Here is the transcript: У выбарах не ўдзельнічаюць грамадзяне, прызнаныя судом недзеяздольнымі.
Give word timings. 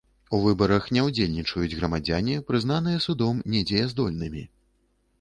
У 0.35 0.37
выбарах 0.45 0.87
не 0.97 1.03
ўдзельнічаюць 1.07 1.75
грамадзяне, 1.79 2.41
прызнаныя 2.49 3.05
судом 3.09 3.47
недзеяздольнымі. 3.55 4.43